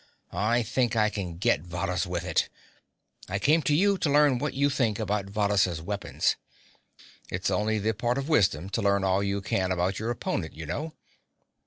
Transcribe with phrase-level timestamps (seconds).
[0.33, 2.49] I think I can get Varrhus with it.
[3.29, 6.37] I came to you to learn what you think about Varrhus' weapons.
[7.29, 10.65] It's only the part of wisdom to learn all you can about your opponent, you
[10.65, 10.93] know."